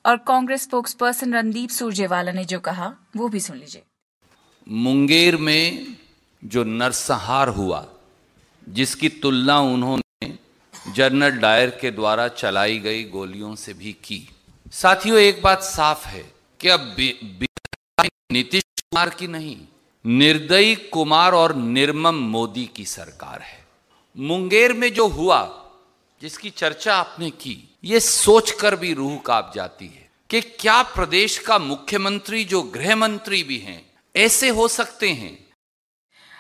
और 0.06 0.18
कांग्रेस 0.28 0.64
स्पोक्स 0.64 0.94
पर्सन 0.94 1.34
रणदीप 1.34 1.70
सुरजेवाला 1.70 2.32
ने 2.32 2.46
जो 2.46 2.60
कहा 2.60 2.94
वो 3.16 3.28
भी 3.28 3.40
सुन 3.40 3.58
लीजिए। 3.58 3.82
मुंगेर 4.68 5.38
में 5.38 5.96
जो 6.46 6.64
नरसंहार 6.64 7.48
हुआ, 7.48 7.88
जिसकी 8.70 9.10
तुलना 9.10 9.60
उन्होंने 9.60 10.38
जनरल 10.92 11.32
डायर 11.32 11.70
के 11.70 11.92
द्वारा 11.92 12.28
चलाई 12.28 12.80
गई 12.80 13.04
गोलियों 13.04 13.56
से 13.56 13.74
भी 13.74 13.94
की। 13.94 14.30
साथियों, 14.72 15.18
एक 15.18 15.42
बात 15.42 15.64
साफ़ 15.64 16.08
है 16.08 16.34
कि 16.60 16.70
अब 16.70 16.96
नीतीश 18.32 18.64
कुमार 18.64 19.10
की 19.10 19.28
नहीं, 19.28 19.58
निर्दयी 20.06 20.76
कुमार 20.76 21.32
और 21.32 21.56
निर्मम 21.56 22.16
मोदी 22.16 22.66
की 22.66 22.86
सरकार 22.86 23.42
है। 23.42 23.68
मुंगेर 24.18 24.74
में 24.74 24.94
जो 24.94 25.08
हुआ, 25.08 25.66
जिसकी 26.22 26.50
चर्चा 26.50 26.96
आपने 26.96 27.30
की, 27.30 27.76
ये 27.84 28.00
सोचकर 28.00 28.76
भी 28.76 28.94
रूह 28.94 29.18
काँप 29.18 29.52
जाती 29.56 29.86
है 29.86 30.10
कि 30.30 30.42
क्या 30.42 30.82
प्रदेश 30.84 31.38
का 31.38 31.58
मुख्यमंत्री, 31.60 32.46
जो 32.46 32.62
गृह 32.62 32.96
मंत्री 32.96 33.44
भी 33.44 33.58
हैं, 33.58 33.86
ऐसे 34.16 34.50
हो 34.50 34.68
सकते 34.68 35.10
हैं 35.10 35.43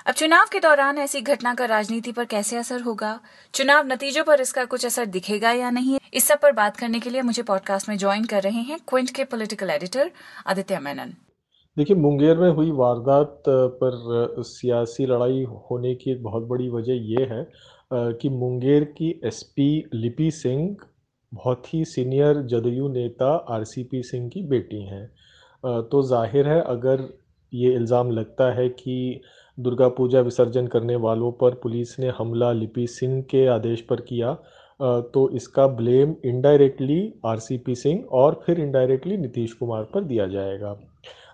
अब 0.05 0.13
चुनाव 0.13 0.45
के 0.51 0.59
दौरान 0.59 0.97
ऐसी 0.97 1.19
घटना 1.21 1.53
का 1.55 1.65
राजनीति 1.65 2.11
पर 2.11 2.25
कैसे 2.25 2.57
असर 2.57 2.81
होगा? 2.81 3.19
चुनाव 3.53 3.85
नतीजों 3.87 4.23
पर 4.23 4.41
इसका 4.41 4.63
कुछ 4.65 4.85
असर 4.85 5.05
दिखेगा 5.07 5.51
या 5.51 5.69
नहीं? 5.71 5.97
इस 6.13 6.23
सब 6.27 6.39
पर 6.41 6.51
बात 6.51 6.77
करने 6.77 6.99
के 6.99 7.09
लिए 7.09 7.21
मुझे 7.21 7.43
पॉडकास्ट 7.43 7.89
में 7.89 7.97
ज्वाइन 7.97 8.25
कर 8.25 8.41
रहे 8.43 8.61
हैं 8.61 8.79
क्विंट 8.87 9.09
के 9.09 9.23
पॉलिटिकल 9.23 9.69
एडिटर 9.69 10.11
आदित्य 10.47 10.79
मेनन। 10.79 11.13
देखिए, 11.77 11.95
मुंगेर 11.95 12.37
में 12.37 12.49
हुई 12.49 12.71
वारदात 12.73 13.43
पर 13.47 14.43
सियासी 14.45 15.05
लड़ाई 15.05 15.43
होने 15.69 15.93
की 15.95 16.11
एक 16.11 16.23
बहुत 16.23 16.47
बड़ी 16.47 16.69
वजह 16.69 16.99
यह 17.13 17.33
है 17.33 17.47
कि 17.93 18.29
मुंगेर 18.31 18.83
की 18.97 19.09
एसपी 19.25 19.69
लिपि 19.93 20.29
सिंह 20.33 20.75
बहुत 21.31 21.73
ही 21.73 21.83
सीनियर 21.85 22.41
जदयू 22.49 22.87
नेता 22.89 23.33
आरसीपी 23.49 24.03
सिंह 24.03 24.29
की 24.29 24.43
बेटी 24.47 24.85
हैं। 24.85 25.05
तो 25.63 26.03
ज़ाहिर 26.03 26.47
है, 26.47 26.61
अगर 26.61 27.07
ये 27.53 27.73
इल्ज़ाम 27.75 28.11
लगता 28.11 28.51
है 28.53 28.67
कि 28.69 29.21
दुर्गा 29.57 29.87
पूजा 29.89 30.19
विसर्जन 30.21 30.67
करने 30.67 30.95
वालों 30.97 31.31
पर 31.31 31.53
पुलिस 31.63 31.99
ने 31.99 32.11
हमला, 32.17 32.51
लिपि 32.51 32.87
सिंह 32.87 33.21
के 33.21 33.45
आदेश 33.49 33.81
पर 33.81 34.01
किया 34.01 34.37
तो 35.13 35.29
इसका 35.35 35.65
ब्लेम 35.73 36.15
इनडायरेक्टली 36.25 37.13
आरसीपी 37.25 37.75
सिंह 37.75 38.03
और 38.11 38.39
फिर 38.45 38.59
इनडायरेक्टली 38.59 39.17
नीतीश 39.17 39.53
कुमार 39.53 39.83
पर 39.93 40.03
दिया 40.03 40.27
जाएगा। 40.27 40.75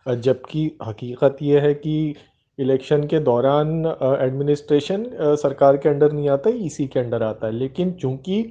जबकि 0.08 0.72
हकीकत 0.84 1.38
यह 1.42 1.62
है 1.62 1.74
कि 1.76 2.16
इलेक्शन 2.60 3.04
के 3.08 3.20
दौरान 3.20 3.86
एडमिनिस्ट्रेशन 4.22 5.06
सरकार 5.42 5.78
के 5.78 5.90
अंडर 5.90 6.12
नहीं 6.12 6.30
आता 6.30 6.50
ईसी 6.56 6.88
के 6.88 7.00
अंडर 7.00 7.24
आता 7.24 7.48
है। 7.48 7.54
लेकिन 7.54 7.92
चूँकि 7.94 8.44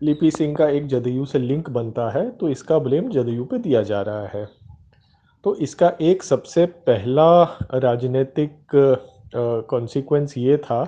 लिपि 0.00 0.30
सिंह 0.30 0.54
का 0.54 0.68
एक 0.68 0.86
जदयू 0.86 1.24
से 1.24 1.38
लिंक 1.38 1.70
बनता 1.70 2.08
है 2.10 2.28
तो 2.30 2.48
इसका 2.48 2.78
ब्लेम 2.78 3.08
जदयू 3.10 3.44
पे 3.44 3.58
दिया 3.58 3.82
जा 3.82 4.00
रहा 4.02 4.26
है। 4.28 4.46
तो 5.44 5.54
इसका 5.56 5.92
एक 6.02 6.22
सबसे 6.22 6.66
पहला 6.86 7.42
राजनीतिक 7.74 8.76
कॉन्सिक्वेंस 9.36 10.34
ये 10.38 10.56
था 10.58 10.84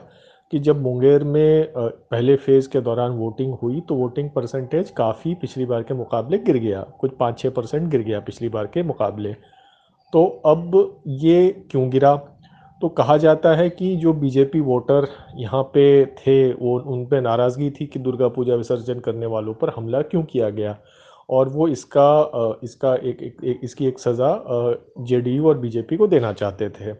कि 0.53 0.59
जब 0.59 0.81
मुंगेर 0.83 1.25
में 1.25 1.73
पहले 1.77 2.37
फ़ेज़ 2.37 2.69
के 2.69 2.81
दौरान 2.81 3.13
वोटिंग 3.13 3.55
हुई 3.63 3.81
तो 3.81 3.95
वोटिंग 3.95 4.31
परसेंटेज 4.31 4.91
काफ़ी 4.97 5.35
पिछली 5.35 5.67
बार 5.67 5.83
के 5.83 5.95
मुकाबले 5.95 6.39
गिर 6.39 6.57
गया। 6.59 6.81
कुछ 7.01 7.17
पाँच 7.17 7.39
छः 7.39 7.51
परसेंट 7.51 7.89
गिर 7.91 8.03
गया 8.03 8.21
पिछली 8.21 8.49
बार 8.49 8.67
के 8.67 8.83
मुकाबले। 8.83 9.33
तो 10.13 10.25
अब 10.47 11.03
ये 11.07 11.49
क्यों 11.71 11.89
गिरा? 11.91 12.15
तो 12.83 12.89
कहा 12.89 13.17
जाता 13.17 13.55
है 13.57 13.69
कि 13.71 13.95
जो 13.97 14.13
बीजेपी 14.13 14.61
वोटर 14.61 15.07
यहाँ 15.37 15.63
पे 15.75 16.05
थे 16.17 16.53
वो 16.53 16.79
उन 16.93 17.05
पे 17.07 17.21
नाराज़गी 17.21 17.71
थी 17.71 17.87
कि 17.87 17.99
दुर्गा 17.99 18.29
पूजा 18.29 18.55
विसर्जन 18.55 19.01
करने 19.01 19.27
वालों 19.27 19.55
पर 19.55 19.73
हमला 19.77 20.03
क्यों 20.03 20.23
किया 20.23 20.51
गया? 20.51 20.77
और 21.29 21.49
वो 21.49 21.67
इसका 21.69 22.59
इसका 22.65 22.95
एक, 22.95 23.23
एक, 23.23 23.37
एक 23.45 23.61
इसकी 23.65 23.87
एक 23.87 23.99
सज़ा 23.99 24.31
जेडीयू 25.05 25.49
और 25.49 25.59
बीजेपी 25.59 25.97
को 25.97 26.07
देना 26.07 26.33
चाहते 26.33 26.69
थे। 26.71 26.93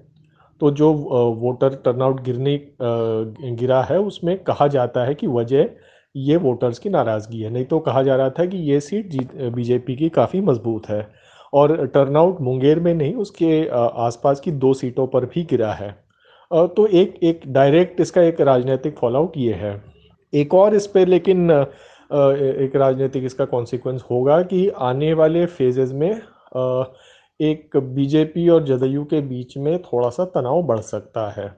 तो 0.61 0.71
जो 0.73 0.93
वोटर 0.93 1.75
टर्नआउट 1.85 2.23
गिरने 2.23 2.57
गिरा 2.81 3.83
है, 3.83 3.99
उसमें 4.01 4.37
कहा 4.45 4.67
जाता 4.69 5.05
है 5.05 5.15
कि 5.15 5.27
वजह 5.29 5.69
ये 6.15 6.37
वोटर्स 6.39 6.79
की 6.79 6.91
नाराज़गी 6.91 7.41
है। 7.41 7.51
नहीं 7.51 7.65
तो 7.65 7.79
कहा 7.81 8.03
जा 8.03 8.17
रहा 8.17 8.31
था 8.31 8.45
कि 8.47 8.59
ये 8.71 8.81
सीट 8.81 9.17
बीजेपी 9.55 9.97
की 9.97 10.09
काफ़ी 10.11 10.41
मज़बूत 10.41 10.89
है 10.89 11.07
और 11.53 11.87
टर्नआउट 11.87 12.41
मुंगेर 12.41 12.81
में 12.81 12.95
नहीं, 12.95 13.15
उसके 13.15 13.67
आसपास 13.69 14.41
की 14.41 14.51
दो 14.53 14.73
सीटों 14.75 15.07
पर 15.07 15.25
भी 15.27 15.45
गिरा 15.51 15.73
है। 15.73 15.91
तो 16.51 16.87
एक 16.89 17.19
एक 17.23 17.41
डायरेक्ट 17.49 18.01
इसका 18.01 18.23
एक 18.23 18.41
राजनीतिक 18.41 18.97
फॉलोआउट 18.99 19.37
ये 19.37 19.53
है। 19.55 19.73
एक 20.33 20.55
और 20.55 20.75
इस 20.75 20.87
पर 20.87 21.09
लेकिन 21.09 21.51
एक 21.51 22.73
राजनीतिक 22.77 23.25
इसका 23.25 23.45
कॉन्सिक्वेंस 23.45 24.05
होगा 24.11 24.41
कि 24.43 24.69
आने 24.81 25.13
वाले 25.15 25.45
फेजेस 25.47 25.93
में 25.93 26.11
एक 27.41 27.77
बीजेपी 27.77 28.49
और 28.49 28.65
जदयू 28.67 29.05
के 29.05 29.21
बीच 29.21 29.57
में 29.57 29.79
थोड़ा 29.83 30.09
सा 30.11 30.25
तनाव 30.35 30.63
बढ़ 30.63 30.81
सकता 30.81 31.31
है। 31.33 31.49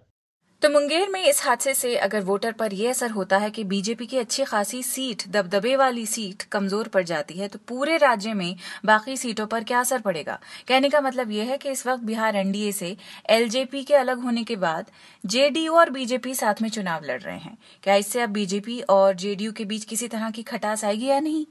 तो 0.62 0.68
मुंगेर 0.68 1.08
में 1.08 1.22
इस 1.25 1.42
हादसे 1.44 1.72
से 1.75 1.94
अगर 1.96 2.22
वोटर 2.22 2.52
पर 2.52 2.72
यह 2.72 2.90
असर 2.90 3.10
होता 3.10 3.37
है 3.38 3.50
कि 3.50 3.62
बीजेपी 3.64 4.06
की 4.06 4.16
अच्छी 4.18 4.44
खासी 4.44 4.82
सीट, 4.82 5.22
दबदबे 5.28 5.75
वाली 5.76 6.04
सीट 6.06 6.42
कमज़ोर 6.42 6.88
पड़ 6.88 7.02
जाती 7.02 7.34
है 7.34 7.46
तो 7.49 7.58
पूरे 7.68 7.96
राज्य 7.96 8.34
में 8.34 8.56
बाकी 8.84 9.16
सीटों 9.16 9.46
पर 9.46 9.64
क्या 9.64 9.80
असर 9.80 10.00
पड़ेगा? 10.00 10.38
कहने 10.68 10.88
का 10.88 11.00
मतलब 11.00 11.30
यह 11.30 11.50
है 11.50 11.56
कि 11.58 11.70
इस 11.70 11.87
वक्त 11.87 12.02
बिहार 12.04 12.37
एनडीए 12.37 12.72
से 12.72 12.96
एलजेपी 13.30 13.82
के 13.84 13.94
अलग 13.94 14.22
होने 14.22 14.44
के 14.44 14.56
बाद 14.56 14.90
जेडीयू 15.25 15.75
और 15.75 15.90
बीजेपी 15.90 16.34
साथ 16.34 16.62
में 16.62 16.68
चुनाव 16.68 17.04
लड़ 17.04 17.20
रहे 17.20 17.38
हैं। 17.38 17.56
क्या 17.82 17.94
इससे 17.94 18.20
अब 18.20 18.30
बीजेपी 18.30 18.80
और 18.90 19.14
जेडीयू 19.14 19.52
के 19.52 19.64
बीच 19.64 19.84
किसी 19.84 20.08
तरह 20.08 20.30
की 20.30 20.42
खटास 20.42 20.84
आएगी 20.84 21.06
या 21.06 21.20
नहीं? 21.20 21.44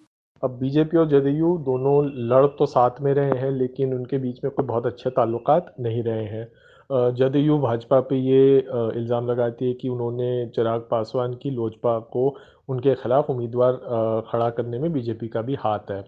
अब 0.43 0.57
बीजेपी 0.59 0.97
और 0.97 1.07
जदयू 1.09 1.57
दोनों 1.59 1.93
लड़ 2.29 2.45
तो 2.57 2.65
साथ 2.65 3.01
में 3.01 3.13
रहे 3.13 3.39
हैं, 3.39 3.51
लेकिन 3.51 3.93
उनके 3.93 4.17
बीच 4.17 4.43
में 4.43 4.51
कोई 4.51 4.65
बहुत 4.65 4.85
अच्छे 4.85 5.09
ताल्लुकात 5.09 5.73
नहीं 5.79 6.03
रहे 6.03 6.25
हैं। 6.25 7.13
जदयू 7.15 7.57
भाजपा 7.59 7.99
पे 8.01 8.17
ये 8.17 8.57
इल्ज़ाम 8.57 9.27
लगाती 9.27 9.67
है 9.67 9.73
कि 9.73 9.89
उन्होंने 9.89 10.29
चिराग 10.55 10.87
पासवान 10.91 11.33
की 11.33 11.49
लोजपा 11.49 11.97
को 12.13 12.27
उनके 12.69 12.95
खिलाफ 12.95 13.29
उम्मीदवार 13.29 13.73
खड़ा 14.31 14.49
करने 14.49 14.79
में 14.79 14.91
बीजेपी 14.93 15.27
का 15.27 15.41
भी 15.41 15.55
हाथ 15.55 15.91
है। 15.91 16.03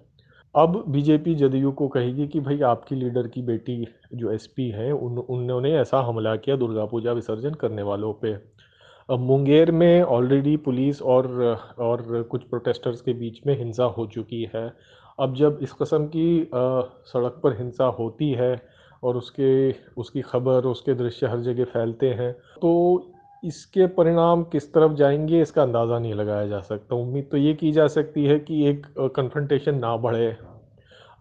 अब 0.55 0.83
बीजेपी 0.87 1.35
जदयू 1.35 1.71
को 1.71 1.87
कहेगी 1.87 2.27
कि 2.27 2.39
भाई 2.39 2.59
आपकी 2.61 2.95
लीडर 2.95 3.27
की 3.27 3.41
बेटी 3.41 3.85
जो 4.13 4.31
एसपी 4.31 4.69
है, 4.69 4.91
उन, 4.91 5.17
उन्होंने 5.19 5.73
ऐसा 5.75 5.99
हमला 5.99 6.35
किया 6.35 6.55
दुर्गा 6.55 6.85
पूजा 6.85 7.11
विसर्जन 7.11 7.53
करने 7.53 7.83
वालों 7.83 8.13
पे। 8.13 8.33
मुंगेर 9.09 9.71
में 9.71 10.01
ऑलरेडी 10.03 10.55
पुलिस 10.59 11.01
और 11.03 11.27
और 11.79 12.21
कुछ 12.31 12.43
प्रोटेस्टर्स 12.43 13.01
के 13.01 13.13
बीच 13.13 13.39
में 13.47 13.57
हिंसा 13.59 13.83
हो 13.97 14.05
चुकी 14.07 14.43
है। 14.55 14.71
अब 15.19 15.35
जब 15.35 15.59
इस 15.61 15.71
कस्म 15.73 16.05
की 16.07 16.49
सड़क 17.07 17.39
पर 17.43 17.57
हिंसा 17.57 17.85
होती 17.97 18.31
है 18.31 18.61
और 19.03 19.17
उसके, 19.17 19.71
उसकी 19.97 20.21
खबर, 20.21 20.65
उसके 20.65 20.93
दृश्य 20.93 21.27
हर 21.27 21.39
जगह 21.41 21.63
फैलते 21.65 22.09
हैं 22.11 22.31
तो 22.61 22.71
इसके 23.43 23.85
परिणाम 23.89 24.43
किस 24.43 24.71
तरफ़ 24.73 24.93
जाएँगे, 24.93 25.41
इसका 25.41 25.61
अंदाज़ा 25.61 25.99
नहीं 25.99 26.13
लगाया 26.13 26.47
जा 26.47 26.59
सकता। 26.61 26.95
उम्मीद 26.95 27.27
तो 27.31 27.37
ये 27.37 27.53
की 27.53 27.71
जा 27.71 27.87
सकती 27.89 28.25
है 28.25 28.37
कि 28.39 28.65
एक 28.69 28.85
कन्फ्रंटेशन 29.15 29.75
ना 29.75 29.95
बढ़े 29.97 30.35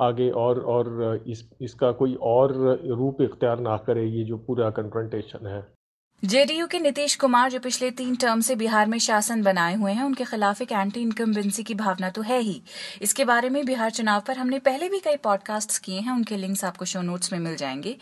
आगे 0.01 0.29
और 0.31 0.61
और 0.63 1.23
इस, 1.27 1.49
इसका 1.61 1.93
कोई 1.93 2.15
और 2.23 2.53
रूप 2.89 3.23
इख्तियार 3.23 3.61
ना 3.61 3.77
करे, 3.77 4.05
ये 4.05 4.25
जो 4.25 4.37
पूरा 4.39 4.71
कन्फ्रंटेशन 4.71 5.47
है। 5.47 5.61
जेडीयू 6.25 6.67
के 6.67 6.79
नीतीश 6.79 7.15
कुमार 7.17 7.51
जो 7.51 7.61
पिछले 7.61 7.91
तीन 7.91 8.17
टर्म 8.17 8.41
से 8.41 8.55
बिहार 8.55 8.87
में 8.87 8.99
शासन 8.99 9.43
बनाए 9.43 9.75
हुए 9.75 9.93
हैं, 9.93 10.03
उनके 10.03 10.25
खिलाफ 10.25 10.63
एक 10.63 10.73
एंटी 10.73 11.01
इनकम्बेंसी 11.01 11.63
की 11.63 11.75
भावना 11.75 12.11
तो 12.11 12.23
है 12.23 12.41
ही। 12.41 12.63
इसके 13.03 13.25
बारे 13.25 13.51
में 13.51 13.67
बिहार 13.67 13.91
चुनाव 13.91 14.21
पर 14.21 14.37
हमने 14.37 14.59
पहले 14.59 14.89
भी 14.89 14.99
कई 14.99 15.17
पॉडकास्ट्स 15.17 15.79
किए 15.79 16.01
हैं, 16.01 16.13
उनके 16.13 16.37
लिंक्स 16.37 16.65
आपको 16.65 16.85
शो 16.85 17.03
नोट्स 17.03 17.33
में 17.33 17.39
मिल 17.39 17.57
जाएँगे। 17.57 17.97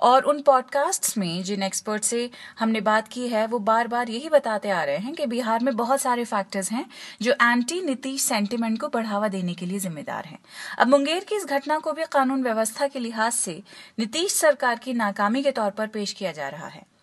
और 0.00 0.22
उन 0.22 0.42
पॉडकास्ट्स 0.42 1.18
में 1.18 1.42
जिन 1.42 1.62
एक्सपर्ट 1.62 2.02
से 2.02 2.30
हमने 2.58 2.80
बात 2.80 3.08
की 3.08 3.28
है, 3.28 3.46
वो 3.46 3.58
बार 3.58 3.88
बार 3.88 4.10
यही 4.10 4.28
बताते 4.28 4.70
आ 4.70 4.84
रहे 4.84 4.96
हैं 4.96 5.14
कि 5.14 5.26
बिहार 5.26 5.64
में 5.64 5.76
बहुत 5.76 6.00
सारे 6.00 6.24
फैक्टर्स 6.24 6.72
हैं, 6.72 6.86
जो 7.22 7.32
एंटी 7.32 7.82
नीतीश 7.82 8.22
सेंटिमेंट 8.22 8.80
को 8.80 8.88
बढ़ावा 8.88 9.28
देने 9.28 9.54
के 9.54 9.66
लिए 9.66 9.78
जिम्मेदार 9.78 10.24
हैं। 10.24 10.38
अब 10.78 10.88
मुंगेर 10.88 11.24
की 11.24 11.36
इस 11.36 11.46
घटना 11.46 11.78
को 11.78 11.92
भी 11.92 12.02
कानून 12.12 12.42
व्यवस्था 12.42 12.86
के 12.86 12.98
लिहाज 12.98 13.32
से 13.32 13.62
नीतीश 13.98 14.32
सरकार 14.32 14.78
की 14.78 14.92
नाकामी 14.92 15.42
के 15.42 15.50
तौर 15.50 15.70
पर 15.70 15.86
पेश 15.86 16.12
किया 16.12 16.32
जा 16.32 16.48
रहा 16.48 16.66
है। 16.66 16.93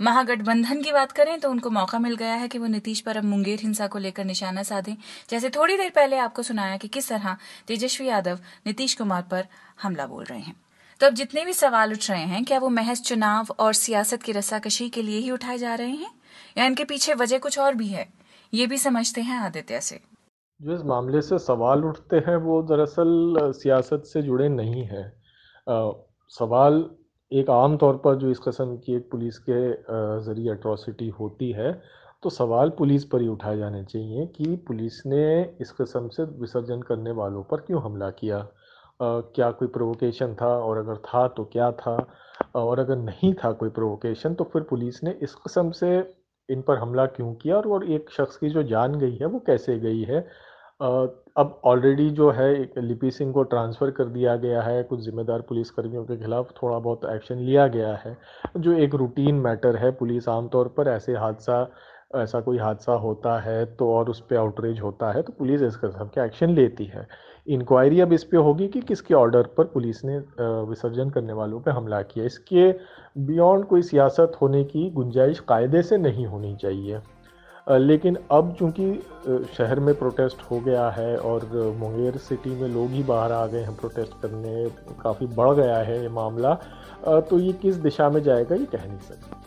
महागठबंधन 0.00 0.80
की 0.82 0.92
बात 0.92 1.12
करें 1.12 1.38
तो 1.40 1.50
उनको 1.50 1.70
मौका 1.70 1.98
मिल 1.98 2.14
गया 2.16 2.34
है 2.34 2.48
कि 2.48 2.58
वो 2.58 2.66
नीतीश 2.66 3.00
पर 3.00 3.16
अब 3.16 3.24
मुंगेर 3.24 3.60
हिंसा 3.60 3.86
को 3.86 3.98
लेकर 3.98 4.24
निशाना 4.24 4.62
साधें। 4.62 4.94
जैसे 5.30 5.50
थोड़ी 5.50 5.76
देर 5.76 5.90
पहले 5.90 6.16
आपको 6.16 6.42
सुनाया 6.42 6.76
कि 6.76 6.88
किस 6.88 7.08
तरह 7.08 7.36
तेजस्वी 7.68 8.06
यादव 8.06 8.38
नीतीश 8.66 8.94
कुमार 8.94 9.22
पर 9.22 9.46
हमला 9.82 10.06
बोल 10.06 10.24
रहे 10.24 10.38
हैं। 10.38 10.56
तो 11.00 11.06
अब 11.06 11.14
जितने 11.14 11.44
भी 11.44 11.52
सवाल 11.52 11.92
उठ 11.92 12.10
रहे 12.10 12.22
हैं, 12.22 12.44
क्या 12.44 12.58
वो 12.58 12.68
महज 12.68 13.00
चुनाव 13.00 13.54
और 13.58 13.72
सियासत 13.72 14.22
की 14.22 14.32
रस्साकशी 14.32 14.88
के 14.88 15.02
लिए 15.02 15.18
ही 15.18 15.30
उठाए 15.30 15.58
जा 15.58 15.74
रहे 15.74 15.90
हैं? 15.90 16.10
या 16.58 16.64
इनके 16.64 16.84
पीछे 16.84 17.14
वजह 17.14 17.38
कुछ 17.38 17.58
और 17.58 17.74
भी 17.74 17.88
है? 17.88 18.08
ये 18.54 18.66
भी 18.66 18.78
समझते 18.78 19.20
हैं 19.20 19.38
आदित्य 19.38 19.80
से। 19.80 20.00
जो 20.60 20.74
इस 20.74 20.80
मामले 20.84 21.20
से 21.22 21.38
सवाल 21.38 21.84
उठते 21.84 22.16
हैं, 22.16 22.36
वो 22.36 22.62
दरअसल 22.62 23.52
सियासत 23.52 24.02
से 24.06 24.22
जुड़े 24.22 24.48
नहीं 24.48 24.84
है। 24.84 25.04
सवाल 26.30 26.84
एक 27.32 27.50
आम 27.50 27.76
तौर 27.76 27.96
पर 28.04 28.14
जो 28.16 28.30
इस 28.30 28.38
कस्म 28.38 28.76
की 28.76 28.94
एक 28.94 29.08
पुलिस 29.10 29.38
के 29.48 29.60
ज़रिए 30.24 30.50
अट्रॉसिटी 30.50 31.08
होती 31.18 31.50
है 31.52 31.72
तो 32.22 32.30
सवाल 32.30 32.70
पुलिस 32.78 33.04
पर 33.12 33.20
ही 33.20 33.28
उठाए 33.28 33.58
जाने 33.58 33.82
चाहिए 33.84 34.26
कि 34.26 34.56
पुलिस 34.68 35.00
ने 35.06 35.20
इस 35.60 35.70
कस्म 35.72 36.08
से 36.08 36.24
विसर्जन 36.40 36.80
करने 36.88 37.10
वालों 37.20 37.42
पर 37.50 37.60
क्यों 37.60 37.82
हमला 37.82 38.10
किया? 38.10 38.38
आ, 38.38 39.20
क्या 39.34 39.50
कोई 39.50 39.68
प्रोवोकेशन 39.68 40.34
था? 40.40 40.48
और 40.58 40.78
अगर 40.78 40.96
था 41.06 41.26
तो 41.36 41.44
क्या 41.52 41.70
था? 41.72 41.96
और 42.54 42.78
अगर 42.78 42.96
नहीं 42.96 43.32
था 43.44 43.52
कोई 43.52 43.68
प्रोवोकेशन 43.78 44.34
तो 44.34 44.44
फिर 44.52 44.62
पुलिस 44.70 45.02
ने 45.04 45.10
इस 45.22 45.34
कस्म 45.46 45.70
से 45.70 45.98
इन 46.48 46.62
पर 46.62 46.78
हमला 46.78 47.06
क्यों 47.06 47.32
किया? 47.34 47.56
और 47.56 47.90
एक 47.90 48.10
शख्स 48.10 48.36
की 48.36 48.48
जो 48.50 48.62
जान 48.74 48.94
गई 48.98 49.16
है 49.16 49.26
वो 49.26 49.38
कैसे 49.46 49.78
गई 49.78 50.02
है? 50.02 50.20
अब 51.36 51.60
ऑलरेडी 51.64 52.08
जो 52.10 52.30
है 52.30 52.52
लिपि 52.78 53.10
सिंह 53.10 53.32
को 53.32 53.42
ट्रांसफ़र 53.44 53.90
कर 53.90 54.04
दिया 54.06 54.34
गया 54.36 54.62
है, 54.62 54.82
कुछ 54.82 55.00
ज़िम्मेदार 55.00 55.40
पुलिसकर्मियों 55.48 56.04
के 56.04 56.16
खिलाफ 56.16 56.52
थोड़ा 56.52 56.78
बहुत 56.78 57.04
एक्शन 57.10 57.38
लिया 57.38 57.66
गया 57.68 57.94
है। 57.96 58.16
जो 58.56 58.72
एक 58.74 58.94
रूटीन 58.94 59.34
मैटर 59.36 59.76
है, 59.76 59.90
पुलिस 59.92 60.28
आमतौर 60.28 60.68
पर 60.76 60.88
ऐसे 60.88 61.14
हादसा, 61.14 61.66
ऐसा 62.16 62.40
कोई 62.40 62.58
हादसा 62.58 62.92
होता 62.92 63.38
है 63.40 63.64
तो 63.76 63.90
और 63.94 64.08
उस 64.10 64.20
पर 64.20 64.36
आउटरीच 64.36 64.80
होता 64.82 65.10
है 65.12 65.22
तो 65.22 65.32
पुलिस 65.32 65.62
इस 65.62 65.76
कदम 65.76 66.06
के 66.06 66.24
एक्शन 66.24 66.50
लेती 66.50 66.84
है। 66.84 67.06
इंक्वायरी 67.46 68.00
अब 68.00 68.12
इस 68.12 68.24
पर 68.24 68.36
होगी 68.38 68.66
कि 68.68 68.80
किसके 68.80 69.14
ऑर्डर 69.14 69.42
पर 69.56 69.64
पुलिस 69.64 70.04
ने 70.04 70.18
विसर्जन 70.68 71.10
करने 71.10 71.32
वालों 71.32 71.60
पर 71.60 71.70
हमला 71.70 72.00
किया। 72.02 72.24
इसके 72.24 72.70
बियॉन्ड 73.20 73.64
कोई 73.66 73.82
सियासत 73.82 74.32
होने 74.40 74.64
की 74.64 74.88
गुंजाइश 74.90 75.40
कायदे 75.48 75.82
से 75.82 75.98
नहीं 75.98 76.26
होनी 76.26 76.54
चाहिए। 76.56 77.00
लेकिन 77.70 78.16
अब 78.32 78.54
चूँकि 78.58 79.46
शहर 79.56 79.80
में 79.80 79.94
प्रोटेस्ट 79.94 80.42
हो 80.50 80.58
गया 80.60 80.88
है 80.90 81.16
और 81.18 81.44
मुंगेर 81.78 82.16
सिटी 82.18 82.50
में 82.50 82.68
लोग 82.68 82.90
ही 82.90 83.02
बाहर 83.02 83.32
आ 83.32 83.46
गए 83.46 83.60
हैं 83.60 83.74
प्रोटेस्ट 83.76 84.12
करने, 84.22 84.68
काफ़ी 85.02 85.26
बढ़ 85.26 85.50
गया 85.56 85.76
है 85.78 86.00
ये 86.02 86.08
मामला 86.10 86.54
तो 87.06 87.38
ये 87.38 87.52
किस 87.62 87.76
दिशा 87.78 88.08
में 88.10 88.22
जाएगा 88.22 88.54
ये 88.54 88.66
कह 88.66 88.86
नहीं 88.86 88.98
सकते। 88.98 89.39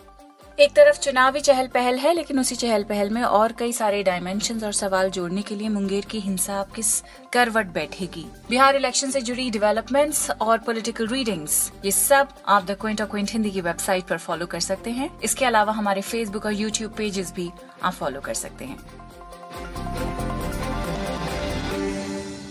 एक 0.59 0.71
तरफ़ 0.71 0.99
चुनावी 0.99 1.39
चहल 1.39 1.67
पहल 1.67 1.97
है, 1.97 2.13
लेकिन 2.13 2.39
उसी 2.39 2.55
चहल 2.55 2.83
पहल 2.83 3.09
में 3.09 3.21
और 3.23 3.51
कई 3.51 3.71
सारे 3.73 4.01
डायमेंशन 4.03 4.59
और 4.63 4.71
सवाल 4.71 5.09
जोड़ने 5.09 5.41
के 5.41 5.55
लिए 5.55 5.69
मुंगेर 5.69 6.05
की 6.05 6.19
हिंसा 6.19 6.59
अब 6.59 6.71
किस 6.71 7.01
करवट 7.33 7.67
बैठेगी? 7.67 8.25
बिहार 8.49 8.75
इलेक्शन 8.75 9.11
से 9.11 9.21
जुड़ी 9.21 9.49
डेवलपमेंट्स 9.51 10.29
और 10.31 10.57
पॉलिटिकल 10.57 11.07
रीडिंग्स 11.07 11.71
ये 11.85 11.91
सब 11.91 12.27
आप 12.47 12.65
the 12.65 12.77
Quint 12.81 13.01
of 13.01 13.09
Quint 13.09 13.31
Hindi 13.31 13.51
की 13.51 13.61
वेबसाइट 13.61 14.03
पर 14.03 14.17
फॉलो 14.17 14.45
कर 14.45 14.59
सकते 14.59 14.91
हैं। 14.91 15.09
इसके 15.21 15.45
अलावा 15.45 15.73
हमारे 15.73 16.01
फेसबुक 16.01 16.45
और 16.45 16.53
यूट्यूब 16.53 16.91
पेजेस 16.91 17.33
भी 17.33 17.51
आप 17.83 17.93
फॉलो 17.93 18.21
कर 18.21 18.33
सकते 18.33 18.65
हैं। 18.65 18.77